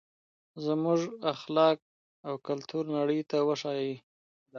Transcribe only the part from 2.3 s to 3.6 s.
کلتور نړۍ ته